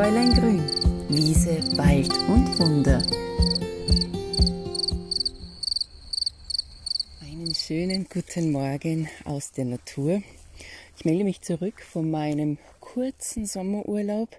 [0.00, 0.62] Fräulein Grün,
[1.10, 3.02] Wiese, Wald und Wunder.
[7.20, 10.22] Einen schönen guten Morgen aus der Natur.
[10.96, 14.30] Ich melde mich zurück von meinem kurzen Sommerurlaub,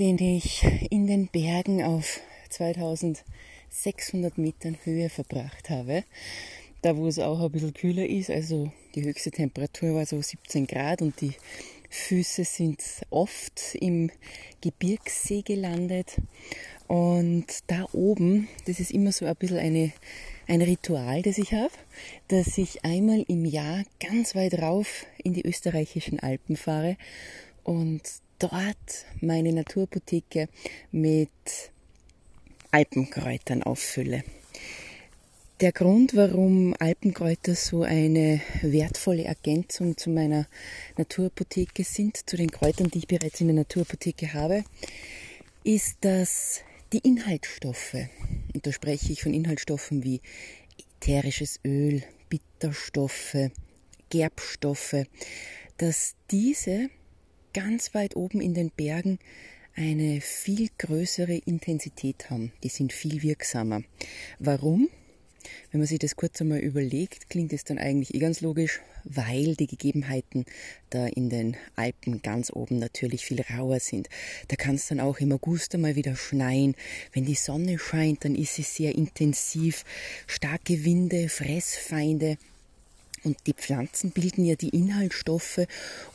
[0.00, 2.18] den ich in den Bergen auf
[2.50, 6.02] 2600 Metern Höhe verbracht habe.
[6.82, 10.66] Da, wo es auch ein bisschen kühler ist, also die höchste Temperatur war so 17
[10.66, 11.34] Grad und die
[11.88, 14.10] Füße sind oft im
[14.60, 16.16] Gebirgssee gelandet.
[16.86, 19.92] Und da oben, das ist immer so ein bisschen eine,
[20.46, 21.72] ein Ritual, das ich habe,
[22.28, 26.96] dass ich einmal im Jahr ganz weit rauf in die österreichischen Alpen fahre
[27.64, 28.02] und
[28.38, 30.48] dort meine Naturapotheke
[30.90, 31.28] mit
[32.70, 34.24] Alpenkräutern auffülle.
[35.60, 40.46] Der Grund, warum Alpenkräuter so eine wertvolle Ergänzung zu meiner
[40.96, 44.62] Naturapotheke sind, zu den Kräutern, die ich bereits in der Naturapotheke habe,
[45.64, 46.60] ist, dass
[46.92, 47.96] die Inhaltsstoffe,
[48.54, 50.20] und da spreche ich von Inhaltsstoffen wie
[51.00, 53.50] ätherisches Öl, Bitterstoffe,
[54.10, 55.06] Gerbstoffe,
[55.76, 56.88] dass diese
[57.52, 59.18] ganz weit oben in den Bergen
[59.74, 62.52] eine viel größere Intensität haben.
[62.62, 63.82] Die sind viel wirksamer.
[64.38, 64.88] Warum?
[65.70, 69.54] Wenn man sich das kurz einmal überlegt, klingt es dann eigentlich eh ganz logisch, weil
[69.54, 70.44] die Gegebenheiten
[70.90, 74.08] da in den Alpen ganz oben natürlich viel rauer sind.
[74.48, 76.74] Da kann es dann auch im August einmal wieder schneien.
[77.12, 79.84] Wenn die Sonne scheint, dann ist es sehr intensiv.
[80.26, 82.38] Starke Winde, Fressfeinde.
[83.24, 85.66] Und die Pflanzen bilden ja die Inhaltsstoffe,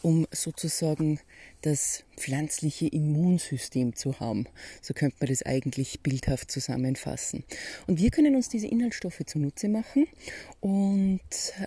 [0.02, 1.20] um sozusagen
[1.62, 4.46] das pflanzliche Immunsystem zu haben.
[4.82, 7.44] So könnte man das eigentlich bildhaft zusammenfassen.
[7.88, 10.08] Und wir können uns diese Inhaltsstoffe zunutze machen.
[10.60, 11.22] Und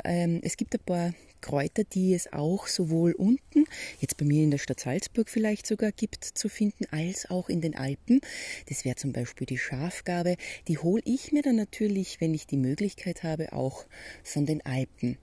[0.05, 1.13] ähm, es gibt ein paar
[1.47, 3.67] Kräuter, die es auch sowohl unten,
[4.01, 7.61] jetzt bei mir in der Stadt Salzburg vielleicht sogar gibt zu finden, als auch in
[7.61, 8.21] den Alpen.
[8.69, 10.39] Das wäre zum Beispiel die Schafgabe.
[10.67, 13.85] Die hole ich mir dann natürlich, wenn ich die Möglichkeit habe, auch
[14.25, 15.19] von den Alpen.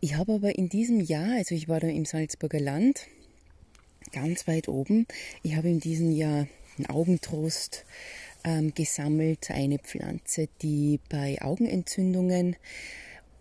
[0.00, 3.06] Ich habe aber in diesem Jahr, also ich war da im Salzburger Land,
[4.12, 5.06] ganz weit oben.
[5.42, 7.86] Ich habe in diesem Jahr einen Augentrost
[8.44, 12.56] ähm, gesammelt, eine Pflanze, die bei Augenentzündungen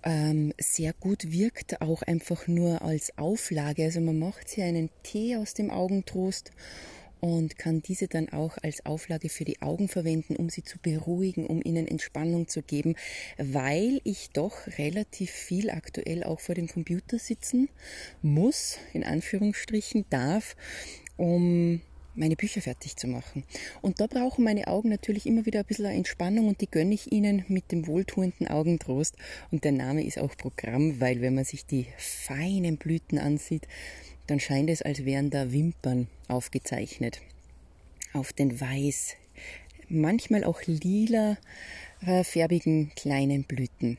[0.05, 3.83] ähm, sehr gut wirkt, auch einfach nur als Auflage.
[3.83, 6.51] Also man macht hier einen Tee aus dem Augentrost
[7.19, 11.47] und kann diese dann auch als Auflage für die Augen verwenden, um sie zu beruhigen,
[11.47, 12.95] um ihnen Entspannung zu geben,
[13.37, 17.69] weil ich doch relativ viel aktuell auch vor dem Computer sitzen
[18.21, 20.55] muss, in Anführungsstrichen darf,
[21.17, 21.81] um
[22.15, 23.43] meine Bücher fertig zu machen.
[23.81, 27.11] Und da brauchen meine Augen natürlich immer wieder ein bisschen Entspannung und die gönne ich
[27.11, 29.15] ihnen mit dem wohltuenden Augentrost.
[29.51, 33.67] Und der Name ist auch Programm, weil wenn man sich die feinen Blüten ansieht,
[34.27, 37.21] dann scheint es, als wären da Wimpern aufgezeichnet.
[38.13, 39.15] Auf den weiß,
[39.89, 41.37] manchmal auch lila
[42.05, 43.97] äh, färbigen kleinen Blüten.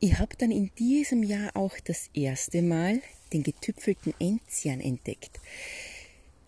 [0.00, 3.00] Ich habe dann in diesem Jahr auch das erste Mal
[3.32, 5.40] den getüpfelten Enzian entdeckt.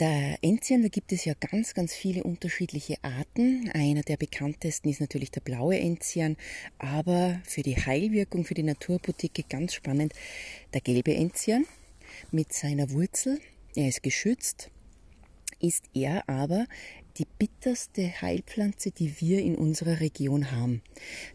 [0.00, 3.70] Der Enzian, da gibt es ja ganz, ganz viele unterschiedliche Arten.
[3.74, 6.38] Einer der bekanntesten ist natürlich der blaue Enzian,
[6.78, 10.14] aber für die Heilwirkung, für die Naturapotheke ganz spannend
[10.72, 11.66] der gelbe Enzian
[12.30, 13.40] mit seiner Wurzel.
[13.76, 14.70] Er ist geschützt,
[15.60, 16.64] ist er aber
[17.20, 20.80] die bitterste Heilpflanze, die wir in unserer Region haben.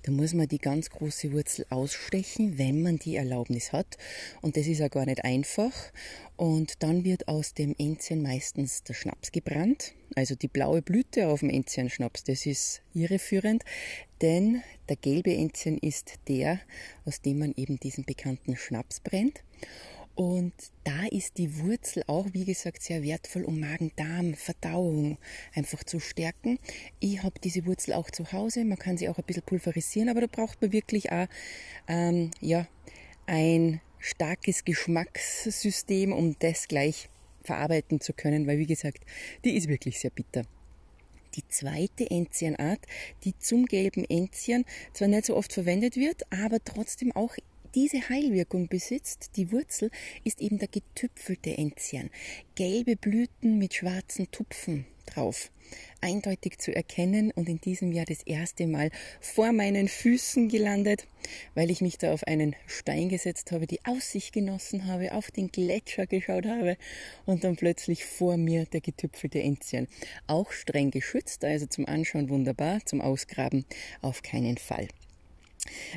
[0.02, 4.00] Da muss man die ganz große Wurzel ausstechen, wenn man die Erlaubnis hat.
[4.42, 5.72] Und das ist ja gar nicht einfach.
[6.38, 9.94] Und dann wird aus dem Enzian meistens der Schnaps gebrannt.
[10.16, 13.64] Also die blaue Blüte auf dem Enzian-Schnaps, das ist irreführend,
[14.22, 16.60] denn der gelbe Enzian ist der,
[17.06, 19.44] aus dem man eben diesen bekannten Schnaps brennt.
[20.16, 20.54] Und
[20.86, 25.18] da ist die Wurzel auch, wie gesagt, sehr wertvoll, um Magen-Darm, Verdauung
[25.54, 26.58] einfach zu stärken.
[27.02, 28.64] Ich habe diese Wurzel auch zu Hause.
[28.64, 31.28] Man kann sie auch ein bisschen pulverisieren, aber da braucht man wirklich auch
[31.90, 32.66] ähm, ja,
[33.26, 37.10] ein starkes Geschmackssystem, um das gleich
[37.44, 39.04] verarbeiten zu können, weil wie gesagt,
[39.44, 40.44] die ist wirklich sehr bitter.
[41.36, 42.80] Die zweite Enzianart,
[43.26, 44.64] die zum gelben Enzian
[44.94, 47.36] zwar nicht so oft verwendet wird, aber trotzdem auch
[47.76, 49.92] diese Heilwirkung besitzt, die Wurzel,
[50.24, 52.10] ist eben der getüpfelte Enzian.
[52.56, 55.52] Gelbe Blüten mit schwarzen Tupfen drauf.
[56.00, 61.08] Eindeutig zu erkennen und in diesem Jahr das erste Mal vor meinen Füßen gelandet,
[61.54, 65.50] weil ich mich da auf einen Stein gesetzt habe, die Aussicht genossen habe, auf den
[65.50, 66.78] Gletscher geschaut habe
[67.26, 69.88] und dann plötzlich vor mir der getüpfelte Enzian.
[70.28, 73.66] Auch streng geschützt, also zum Anschauen wunderbar, zum Ausgraben
[74.02, 74.88] auf keinen Fall.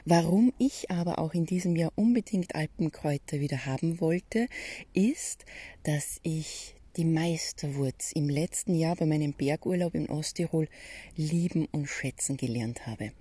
[0.05, 4.47] Warum ich aber auch in diesem Jahr unbedingt Alpenkräuter wieder haben wollte,
[4.93, 5.45] ist,
[5.83, 10.69] dass ich die Meisterwurz im letzten Jahr bei meinem Bergurlaub in Osttirol
[11.17, 13.13] lieben und schätzen gelernt habe.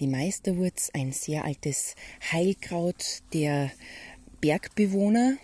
[0.00, 1.94] Die Meisterwurz, ein sehr altes
[2.32, 3.70] Heilkraut der
[4.40, 5.36] Bergbewohner,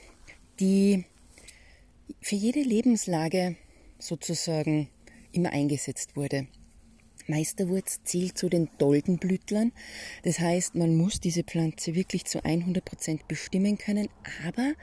[0.60, 1.04] die
[2.20, 3.56] für jede Lebenslage
[3.98, 4.88] sozusagen
[5.32, 6.46] immer eingesetzt wurde.
[7.26, 9.72] Meisterwurz zählt zu den Doldenblütlern.
[10.22, 14.08] Das heißt, man muss diese Pflanze wirklich zu 100 Prozent bestimmen können,
[14.46, 14.74] aber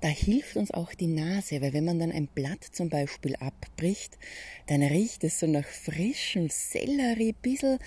[0.00, 4.16] da hilft uns auch die Nase, weil wenn man dann ein Blatt zum Beispiel abbricht,
[4.66, 7.78] dann riecht es so nach frischem Sellerie, bisschen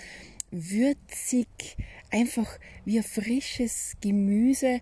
[0.51, 1.47] würzig,
[2.11, 4.79] einfach wie ein frisches Gemüse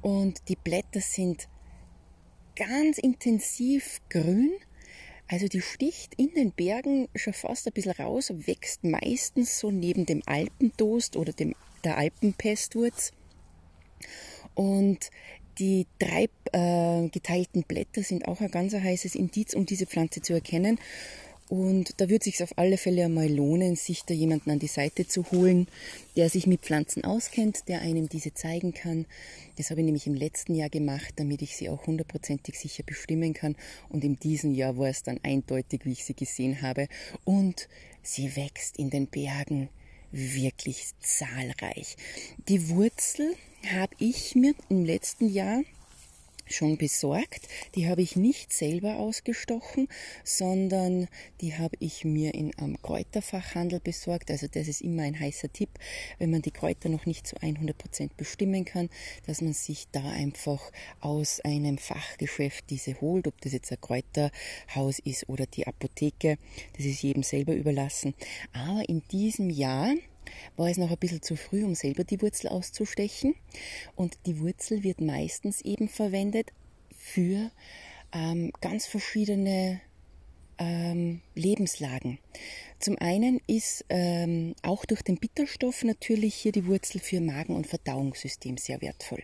[0.00, 1.48] und die Blätter sind
[2.56, 4.52] ganz intensiv grün.
[5.30, 10.04] Also die sticht in den Bergen schon fast ein bisschen raus, wächst meistens so neben
[10.04, 11.54] dem Alpendost oder dem,
[11.84, 13.12] der Alpenpestwurz.
[14.56, 15.10] Und
[15.60, 20.32] die drei äh, geteilten Blätter sind auch ein ganz heißes Indiz, um diese Pflanze zu
[20.32, 20.80] erkennen.
[21.50, 24.68] Und da würde es sich auf alle Fälle einmal lohnen, sich da jemanden an die
[24.68, 25.66] Seite zu holen,
[26.14, 29.04] der sich mit Pflanzen auskennt, der einem diese zeigen kann.
[29.56, 33.34] Das habe ich nämlich im letzten Jahr gemacht, damit ich sie auch hundertprozentig sicher bestimmen
[33.34, 33.56] kann.
[33.88, 36.86] Und in diesem Jahr war es dann eindeutig, wie ich sie gesehen habe.
[37.24, 37.68] Und
[38.00, 39.70] sie wächst in den Bergen
[40.12, 41.96] wirklich zahlreich.
[42.46, 43.34] Die Wurzel
[43.74, 45.62] habe ich mir im letzten Jahr
[46.52, 47.48] schon besorgt.
[47.74, 49.88] Die habe ich nicht selber ausgestochen,
[50.24, 51.08] sondern
[51.40, 54.30] die habe ich mir in einem Kräuterfachhandel besorgt.
[54.30, 55.70] Also das ist immer ein heißer Tipp,
[56.18, 58.88] wenn man die Kräuter noch nicht zu 100 Prozent bestimmen kann,
[59.26, 60.60] dass man sich da einfach
[61.00, 66.38] aus einem Fachgeschäft diese holt, ob das jetzt ein Kräuterhaus ist oder die Apotheke.
[66.76, 68.14] Das ist jedem selber überlassen.
[68.52, 69.94] Aber in diesem Jahr
[70.56, 73.34] war es noch ein bisschen zu früh, um selber die Wurzel auszustechen.
[73.96, 76.50] Und die Wurzel wird meistens eben verwendet
[76.96, 77.50] für
[78.12, 79.80] ähm, ganz verschiedene
[80.58, 82.18] ähm, Lebenslagen.
[82.78, 87.66] Zum einen ist ähm, auch durch den Bitterstoff natürlich hier die Wurzel für Magen- und
[87.66, 89.22] Verdauungssystem sehr wertvoll.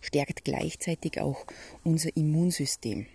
[0.00, 1.46] Stärkt gleichzeitig auch
[1.84, 3.06] unser Immunsystem.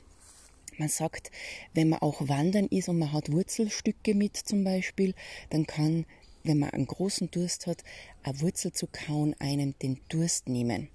[0.77, 1.31] Man sagt,
[1.73, 5.13] wenn man auch wandern ist und man hat Wurzelstücke mit zum Beispiel,
[5.49, 6.05] dann kann
[6.43, 7.83] wenn man einen großen Durst hat,
[8.23, 10.89] eine Wurzel zu kauen, einen den Durst nehmen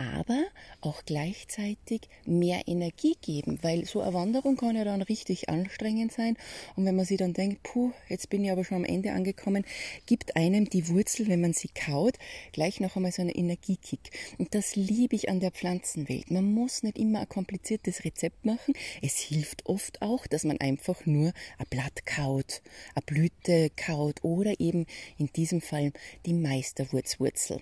[0.00, 0.46] aber
[0.80, 6.36] auch gleichzeitig mehr Energie geben, weil so eine Wanderung kann ja dann richtig anstrengend sein.
[6.74, 9.64] Und wenn man sich dann denkt, puh, jetzt bin ich aber schon am Ende angekommen,
[10.06, 12.16] gibt einem die Wurzel, wenn man sie kaut,
[12.52, 14.10] gleich noch einmal so einen Energiekick.
[14.38, 16.30] Und das liebe ich an der Pflanzenwelt.
[16.30, 18.74] Man muss nicht immer ein kompliziertes Rezept machen.
[19.02, 22.62] Es hilft oft auch, dass man einfach nur ein Blatt kaut,
[22.94, 24.86] eine Blüte kaut oder eben
[25.18, 25.92] in diesem Fall
[26.24, 27.60] die Meisterwurzwurzel.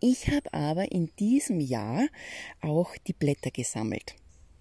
[0.00, 2.06] Ich habe aber in diesem Jahr
[2.60, 4.14] auch die Blätter gesammelt.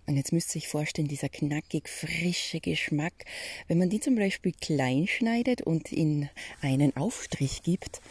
[0.08, 3.26] Und jetzt müsst ihr euch vorstellen, dieser knackig frische Geschmack,
[3.68, 6.30] wenn man die zum Beispiel klein schneidet und in
[6.62, 8.02] einen Aufstrich gibt,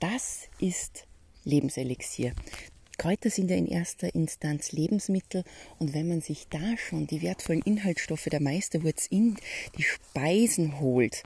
[0.00, 1.06] das ist
[1.44, 2.34] Lebenselixier.
[2.98, 5.44] Kräuter sind ja in erster Instanz Lebensmittel
[5.78, 9.36] und wenn man sich da schon die wertvollen Inhaltsstoffe der Meisterwurz in
[9.78, 11.22] die Speisen holt,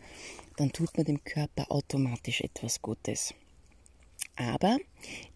[0.56, 3.32] dann tut man dem Körper automatisch etwas Gutes.
[4.40, 4.78] Aber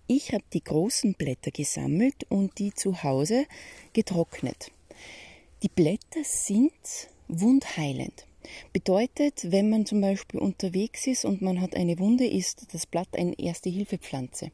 [0.06, 3.44] ich habe die großen Blätter gesammelt und die zu Hause
[3.92, 4.72] getrocknet.
[5.62, 6.72] Die Blätter sind
[7.28, 8.26] wundheilend.
[8.72, 13.08] Bedeutet, wenn man zum Beispiel unterwegs ist und man hat eine Wunde, ist das Blatt
[13.14, 14.50] eine Erste-Hilfe-Pflanze.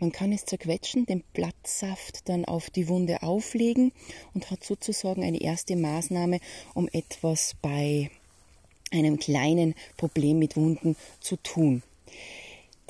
[0.00, 3.92] Man kann es zerquetschen, den Blattsaft dann auf die Wunde auflegen
[4.34, 6.40] und hat sozusagen eine erste Maßnahme,
[6.74, 8.10] um etwas bei
[8.90, 11.82] einem kleinen Problem mit Wunden zu tun.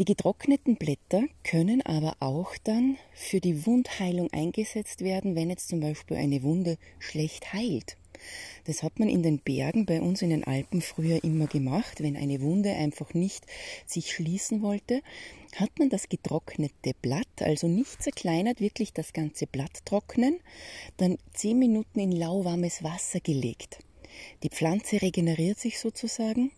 [0.00, 5.78] Die getrockneten Blätter können aber auch dann für die Wundheilung eingesetzt werden, wenn jetzt zum
[5.78, 7.96] Beispiel eine Wunde schlecht heilt.
[8.64, 12.02] Das hat man in den Bergen bei uns in den Alpen früher immer gemacht.
[12.02, 13.44] Wenn eine Wunde einfach nicht
[13.86, 15.00] sich schließen wollte,
[15.54, 20.40] hat man das getrocknete Blatt, also nicht zerkleinert, wirklich das ganze Blatt trocknen,
[20.96, 23.78] dann zehn Minuten in lauwarmes Wasser gelegt.
[24.42, 26.50] Die Pflanze regeneriert sich sozusagen,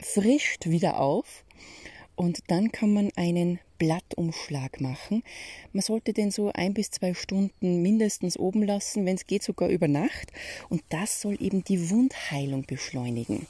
[0.00, 1.44] frischt wieder auf
[2.16, 5.22] und dann kann man einen Blattumschlag machen.
[5.72, 9.68] Man sollte den so ein bis zwei Stunden mindestens oben lassen, wenn es geht sogar
[9.68, 10.32] über Nacht.
[10.68, 13.46] Und das soll eben die Wundheilung beschleunigen.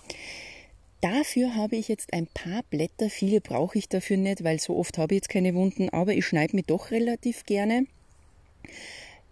[1.00, 3.11] Dafür habe ich jetzt ein paar Blätter.
[3.11, 6.26] Viele brauche ich dafür nicht, weil so oft habe ich jetzt keine Wunden, aber ich
[6.26, 7.87] schneide mir doch relativ gerne.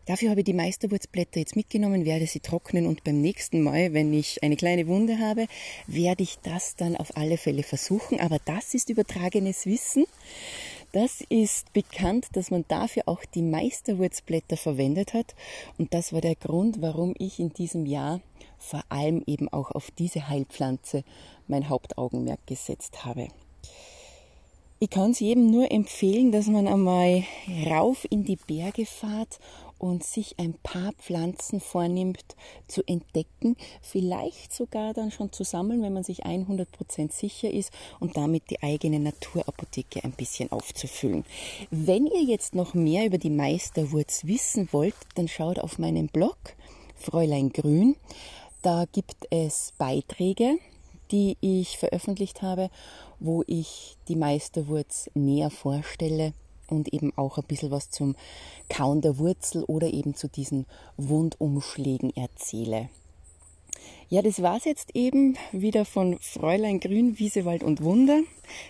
[0.06, 4.12] Dafür habe ich die Meisterwurzblätter jetzt mitgenommen, werde sie trocknen und beim nächsten Mal, wenn
[4.12, 5.46] ich eine kleine Wunde habe,
[5.86, 8.18] werde ich das dann auf alle Fälle versuchen.
[8.18, 10.04] Aber das ist übertragenes Wissen.
[10.90, 15.34] Das ist bekannt, dass man dafür auch die Meisterwurzblätter verwendet hat.
[15.78, 18.20] Und das war der Grund, warum ich in diesem Jahr
[18.58, 21.04] vor allem eben auch auf diese Heilpflanze
[21.46, 23.28] mein Hauptaugenmerk gesetzt habe.
[24.80, 27.22] Ich kann es jedem nur empfehlen, dass man einmal
[27.66, 29.38] rauf in die Berge fahrt
[29.82, 32.36] und sich ein paar Pflanzen vornimmt
[32.68, 38.16] zu entdecken, vielleicht sogar dann schon zu sammeln, wenn man sich 100% sicher ist und
[38.16, 41.24] damit die eigene Naturapotheke ein bisschen aufzufüllen.
[41.72, 46.38] Wenn ihr jetzt noch mehr über die Meisterwurz wissen wollt, dann schaut auf meinen Blog
[46.94, 47.96] Fräulein Grün.
[48.62, 50.58] Da gibt es Beiträge,
[51.10, 52.70] die ich veröffentlicht habe,
[53.18, 56.34] wo ich die Meisterwurz näher vorstelle
[56.72, 58.16] und eben auch ein bisschen was zum
[58.68, 62.88] Kauen der Wurzel oder eben zu diesen Wundumschlägen erzähle.
[64.08, 68.20] Ja, das war's jetzt eben wieder von Fräulein Grün, Wiesewald und Wunder.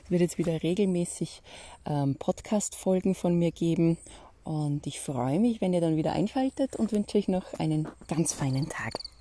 [0.05, 1.43] Es wird jetzt wieder regelmäßig
[1.85, 3.99] ähm, Podcast-Folgen von mir geben
[4.45, 8.33] und ich freue mich, wenn ihr dann wieder einschaltet und wünsche euch noch einen ganz
[8.33, 9.12] feinen Tag.